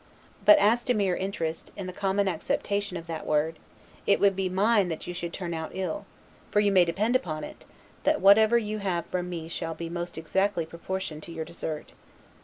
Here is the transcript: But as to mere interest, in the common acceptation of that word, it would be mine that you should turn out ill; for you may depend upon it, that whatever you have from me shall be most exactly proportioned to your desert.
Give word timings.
But 0.45 0.57
as 0.57 0.83
to 0.85 0.95
mere 0.95 1.15
interest, 1.15 1.71
in 1.77 1.85
the 1.85 1.93
common 1.93 2.27
acceptation 2.27 2.97
of 2.97 3.05
that 3.05 3.23
word, 3.23 3.59
it 4.07 4.19
would 4.19 4.35
be 4.35 4.49
mine 4.49 4.87
that 4.87 5.05
you 5.05 5.13
should 5.13 5.31
turn 5.31 5.53
out 5.53 5.69
ill; 5.75 6.07
for 6.49 6.59
you 6.59 6.71
may 6.71 6.85
depend 6.85 7.15
upon 7.15 7.43
it, 7.43 7.65
that 8.03 8.19
whatever 8.19 8.57
you 8.57 8.79
have 8.79 9.05
from 9.05 9.29
me 9.29 9.47
shall 9.47 9.75
be 9.75 9.89
most 9.89 10.17
exactly 10.17 10.65
proportioned 10.65 11.21
to 11.21 11.31
your 11.31 11.45
desert. 11.45 11.93